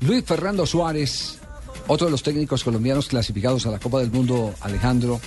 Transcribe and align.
Luis 0.00 0.24
Fernando 0.24 0.64
Suárez, 0.66 1.38
otro 1.86 2.06
de 2.06 2.10
los 2.10 2.22
técnicos 2.22 2.62
colombianos 2.64 3.08
clasificados 3.08 3.66
a 3.66 3.70
la 3.70 3.78
Copa 3.78 3.98
del 4.00 4.10
Mundo, 4.10 4.54
Alejandro, 4.60 5.20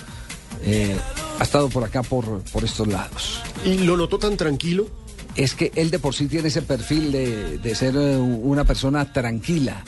eh, 0.64 0.96
ha 1.38 1.42
estado 1.42 1.68
por 1.68 1.84
acá, 1.84 2.02
por, 2.02 2.40
por 2.44 2.64
estos 2.64 2.86
lados. 2.88 3.40
¿Y 3.64 3.78
lo 3.78 3.96
notó 3.96 4.18
tan 4.18 4.36
tranquilo? 4.36 4.86
Es 5.34 5.54
que 5.54 5.72
él 5.76 5.90
de 5.90 5.98
por 5.98 6.14
sí 6.14 6.26
tiene 6.26 6.48
ese 6.48 6.62
perfil 6.62 7.10
de, 7.12 7.58
de 7.58 7.74
ser 7.74 7.94
eh, 7.96 8.16
una 8.16 8.64
persona 8.64 9.12
tranquila. 9.12 9.84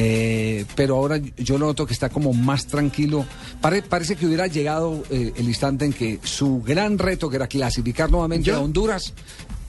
Eh, 0.00 0.64
pero 0.74 0.96
ahora 0.96 1.20
yo 1.36 1.56
noto 1.56 1.86
que 1.86 1.92
está 1.92 2.08
como 2.08 2.32
más 2.32 2.66
tranquilo. 2.66 3.24
Pare- 3.60 3.82
parece 3.82 4.16
que 4.16 4.26
hubiera 4.26 4.48
llegado 4.48 5.04
eh, 5.10 5.32
el 5.36 5.46
instante 5.46 5.84
en 5.84 5.92
que 5.92 6.18
su 6.24 6.60
gran 6.62 6.98
reto, 6.98 7.30
que 7.30 7.36
era 7.36 7.46
clasificar 7.46 8.10
nuevamente 8.10 8.50
Ya. 8.50 8.56
a 8.56 8.60
Honduras, 8.60 9.12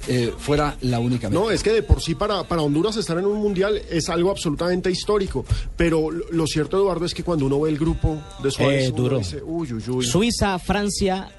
eh, 0.08 0.34
fuera 0.38 0.76
la 0.82 1.00
única 1.00 1.30
meta. 1.30 1.40
No, 1.41 1.52
es 1.52 1.64
que 1.64 1.72
de 1.72 1.84
por 1.84 2.02
sí 2.02 2.16
para, 2.16 2.44
para 2.44 2.62
Honduras 2.62 2.96
estar 2.98 3.18
en 3.18 3.26
un 3.26 3.40
mundial 3.40 3.82
es 3.90 4.09
algo 4.09 4.32
absolutamente 4.32 4.90
histórico. 4.91 5.46
Pero 5.77 6.09
lo, 6.12 6.48
cierto, 6.48 6.77
Eduardo, 6.77 7.05
es 7.05 7.13
que 7.13 7.23
cuando 7.23 7.46
uno 7.46 7.59
ve 7.62 7.70
el 7.70 7.77
grupo 7.77 8.18
de 8.44 8.52
Suárez, 8.52 8.90
Eh, 8.90 8.91
duro. 8.91 9.18
dice, 9.20 9.41
uy, 9.44 9.71
uy, 9.74 9.84
uy. 9.90 10.05
Suiza, 10.05 10.57
Francia 10.60 11.29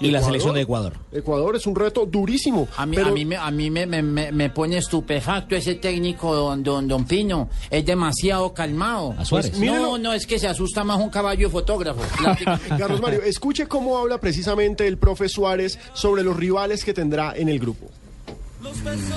y, 0.00 0.10
la 0.10 0.20
selección 0.22 0.54
de 0.56 0.62
Ecuador. 0.62 0.94
Ecuador 1.12 1.54
es 1.54 1.68
un 1.68 1.76
reto 1.76 2.04
durísimo. 2.04 2.66
A 2.76 2.84
mí, 2.84 2.96
pero 2.96 3.10
a 3.10 3.12
mí, 3.12 3.24
me, 3.24 3.36
a 3.36 3.48
mí 3.52 3.70
me, 3.70 3.86
me- 3.86 4.02
me- 4.02 4.32
me 4.32 4.50
pone 4.50 4.78
estupefacto 4.78 5.54
ese 5.54 5.76
técnico, 5.76 6.34
don, 6.34 6.64
don, 6.64 6.88
don 6.88 7.04
Pino. 7.04 7.48
Es 7.70 7.86
demasiado 7.86 8.52
calmado. 8.52 9.14
A 9.16 9.24
Suárez. 9.24 9.50
Pues, 9.50 9.60
mírelo. 9.60 9.82
No, 9.82 9.98
no, 9.98 10.12
es 10.12 10.26
que 10.26 10.40
se 10.40 10.48
asusta 10.48 10.82
más 10.82 10.98
un 11.00 11.10
caballo 11.10 11.46
de 11.46 11.52
fotógrafo. 11.52 12.00
Carlos 12.76 13.00
Mario, 13.00 13.22
escuche 13.22 13.66
cómo 13.68 13.96
habla 13.96 14.18
precisamente 14.18 14.84
el 14.88 14.98
profe 14.98 15.28
Suárez 15.28 15.78
sobre 15.92 16.24
los 16.24 16.36
rivales 16.36 16.84
que 16.84 16.92
tendrá 16.92 17.32
en 17.36 17.48
el 17.48 17.60
grupo. 17.60 17.86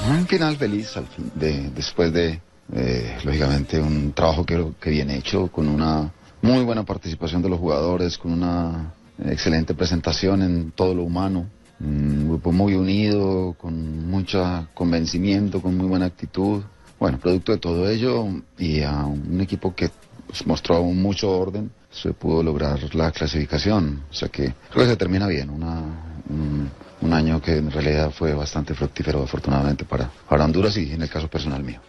Un 0.09 0.28
final 0.28 0.58
feliz 0.58 0.98
al 0.98 1.08
fin, 1.08 1.31
de, 1.34 1.70
después 1.70 2.12
de, 2.12 2.42
eh, 2.73 3.17
lógicamente, 3.23 3.80
un 3.80 4.12
trabajo 4.12 4.45
que, 4.45 4.73
que 4.80 4.90
bien 4.90 5.09
hecho, 5.09 5.48
con 5.48 5.67
una 5.67 6.12
muy 6.42 6.64
buena 6.64 6.84
participación 6.84 7.42
de 7.42 7.50
los 7.50 7.59
jugadores, 7.59 8.18
con 8.18 8.34
una 8.34 8.94
excelente 9.25 9.73
presentación 9.73 10.42
en 10.42 10.72
todo 10.72 10.94
lo 10.94 11.03
humano. 11.03 11.48
Un 11.80 12.28
grupo 12.28 12.52
muy 12.52 12.73
unido, 12.73 13.56
con 13.58 14.09
mucho 14.09 14.68
convencimiento, 14.73 15.62
con 15.62 15.78
muy 15.78 15.88
buena 15.88 16.08
actitud. 16.08 16.64
Bueno, 17.00 17.20
producto 17.20 17.52
de 17.52 17.59
todo 17.59 17.88
ello 17.90 18.25
y 18.58 18.81
a 18.81 19.06
un 19.06 19.40
equipo 19.40 19.75
que 19.75 19.90
pues, 20.25 20.45
mostró 20.48 20.84
mucho 20.84 21.30
orden, 21.31 21.72
se 21.92 22.14
pudo 22.14 22.44
lograr 22.44 22.80
la 22.95 23.12
clasificación. 23.12 24.03
O 24.09 24.14
sea 24.14 24.30
que 24.30 24.53
creo 24.72 24.86
que 24.86 24.92
se 24.92 24.98
termina 24.98 25.28
bien. 25.28 25.50
Una, 25.50 25.81
un, 26.30 26.67
un 27.08 27.13
año 27.13 27.41
que 27.41 27.58
en 27.58 27.72
realidad 27.72 28.11
fue 28.11 28.33
bastante 28.33 28.73
fructífero, 28.73 29.23
afortunadamente, 29.23 29.86
para, 29.86 30.11
para 30.27 30.45
Honduras 30.45 30.75
y 30.77 30.91
en 30.91 31.02
el 31.02 31.09
caso 31.09 31.27
personal 31.30 31.63
mío. 31.63 31.80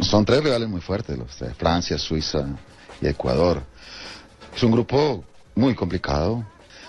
Son 0.00 0.24
tres 0.24 0.44
rivales 0.44 0.68
muy 0.68 0.80
fuertes, 0.80 1.16
los 1.16 1.38
de 1.38 1.54
Francia, 1.54 1.96
Suiza 1.98 2.46
y 3.00 3.06
Ecuador. 3.06 3.62
Es 4.54 4.62
un 4.62 4.72
grupo 4.72 5.24
muy 5.54 5.74
complicado. 5.74 6.44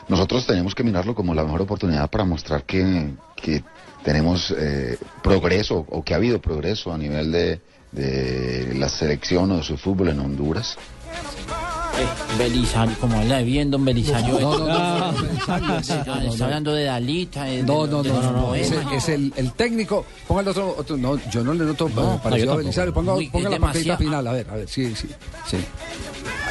Nosotros 0.10 0.46
tenemos 0.46 0.76
que 0.76 0.84
mirarlo 0.84 1.16
como 1.16 1.34
la 1.34 1.46
mejor 1.46 1.62
oportunidad 1.62 2.10
para 2.10 2.26
mostrar 2.26 2.64
que, 2.64 3.14
que 3.38 3.64
tenemos 4.04 4.54
eh, 4.58 4.98
progreso 5.24 5.86
o 5.90 6.04
que 6.04 6.14
ha 6.14 6.18
habido 6.18 6.42
progreso 6.42 6.94
a 6.94 6.98
nivel 6.98 7.32
de, 7.32 7.62
de 7.94 8.74
la 8.76 8.90
selección 8.90 9.50
o 9.52 9.58
de 9.58 9.64
su 9.64 9.78
fútbol 9.78 10.10
en 10.10 10.20
Honduras. 10.20 10.78
Eh, 11.96 12.08
Belisario, 12.40 12.96
como 13.00 13.20
habla 13.20 13.38
de 13.38 13.44
bien, 13.44 13.70
don 13.70 13.86
Belisario. 13.86 14.40
No, 14.40 14.58
no, 14.58 14.68
no, 14.68 14.74
Ah, 15.48 15.80
está, 15.80 16.14
hablando 16.46 16.74
de 16.74 16.86
Dalita. 16.86 17.44
de- 17.44 17.62
No, 17.64 17.86
no, 17.86 18.02
de 18.02 18.10
no, 18.10 18.32
no, 18.32 18.56
Es, 18.56 18.72
el- 18.72 18.88
es 18.94 19.10
el, 19.10 19.34
el 19.36 19.52
técnico. 19.54 20.04
Ponga 20.28 20.42
el 20.42 20.48
otro, 20.48 20.76
otro- 20.78 20.98
No, 20.98 21.18
yo 21.30 21.44
no 21.44 21.54
le 21.54 21.66
noto 21.66 21.88
eh, 21.88 21.92
no, 21.96 22.20
parecido 22.22 22.54
a. 22.54 22.58
Belisario. 22.58 22.94
Ponga, 22.94 23.14
la 23.16 23.50
demasiado- 23.50 23.98
final. 24.00 24.28
A 24.28 24.32
ver, 24.34 24.50
a 24.50 24.56
ver, 24.56 24.68
sí, 24.68 24.94
sí. 24.96 25.08
sí. 25.50 25.58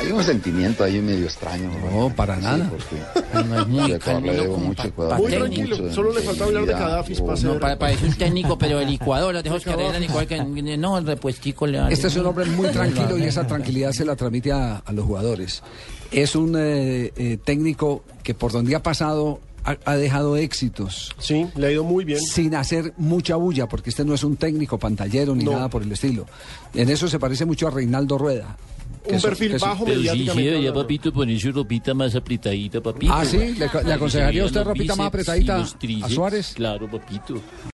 Hay 0.02 0.12
un 0.12 0.24
sentimiento 0.24 0.84
ahí 0.84 1.00
medio 1.00 1.24
extraño. 1.26 1.70
No, 1.92 2.14
para 2.14 2.36
nada. 2.36 2.68
porque 2.70 2.96
No, 3.48 3.60
es 3.60 3.66
muy 3.66 3.90
de 3.92 4.48
mucho 4.48 4.90
pa- 4.94 5.08
pa 5.08 5.16
Muy 5.16 5.30
tranquilo, 5.30 5.76
de 5.76 5.92
solo 5.94 6.12
le 6.12 6.20
falta 6.20 6.44
hablar 6.44 6.66
de 6.66 6.72
Gaddafi 6.72 7.14
o- 7.20 7.26
para 7.26 7.36
ser- 7.36 7.50
No, 7.50 7.60
pa- 7.60 7.76
parece 7.78 8.06
un 8.06 8.14
técnico, 8.14 8.58
pero 8.58 8.80
el 8.80 8.92
Ecuador, 8.92 9.32
los 9.34 9.42
dejos 9.42 9.64
carreras, 9.64 10.02
igual 10.02 10.26
que 10.26 10.42
no, 10.76 10.98
el 10.98 11.06
repuestico 11.06 11.66
le 11.66 11.92
Este 11.92 12.08
es 12.08 12.16
un 12.16 12.26
hombre 12.26 12.44
muy 12.46 12.68
tranquilo 12.72 13.16
y 13.18 13.22
esa 13.24 13.46
tranquilidad 13.46 13.92
se 13.92 14.04
la 14.04 14.16
transmite 14.16 14.52
a, 14.52 14.76
a 14.78 14.92
los 14.92 15.04
jugadores. 15.06 15.62
Es 16.10 16.36
un 16.36 16.54
eh, 16.58 17.12
eh, 17.16 17.38
técnico 17.42 18.04
que 18.22 18.34
por 18.34 18.52
donde 18.52 18.74
ha 18.76 18.82
pasado 18.82 19.40
ha, 19.64 19.76
ha 19.84 19.96
dejado 19.96 20.36
éxitos 20.36 21.10
Sí, 21.18 21.46
le 21.56 21.66
ha 21.68 21.72
ido 21.72 21.84
muy 21.84 22.04
bien. 22.04 22.20
sin 22.20 22.54
hacer 22.54 22.92
mucha 22.96 23.36
bulla, 23.36 23.68
porque 23.68 23.90
este 23.90 24.04
no 24.04 24.14
es 24.14 24.24
un 24.24 24.36
técnico 24.36 24.78
pantallero 24.78 25.34
ni 25.34 25.44
No. 25.44 25.52
nada 25.52 25.68
por 25.68 25.82
el 25.82 25.92
estilo. 25.92 26.26
En 26.74 26.88
eso 26.88 27.08
se 27.08 27.18
parece 27.18 27.44
mucho 27.44 27.66
a 27.68 27.70
Reinaldo 27.70 28.18
Rueda. 28.18 28.56
Un 29.08 29.16
es- 29.16 29.22
perfil 29.22 29.56
bajo 29.58 29.84
Pero 29.84 29.96
mediáticamente. 29.98 30.42
debería, 30.42 30.68
hablando. 30.68 30.82
papito, 30.82 31.12
poner 31.12 31.40
su 31.40 31.50
ropita 31.50 31.92
más 31.92 32.14
apretadita, 32.14 32.80
papito. 32.80 33.12
Ah, 33.12 33.24
sí, 33.24 33.36
le, 33.36 33.68
le 33.84 33.92
aconsejaría 33.92 34.42
a 34.44 34.46
usted 34.46 34.62
ropita 34.62 34.94
más 34.94 35.06
apretadita 35.08 35.60
a. 35.60 36.08
Suárez. 36.08 36.52
Claro, 36.54 36.88
papito. 36.88 37.34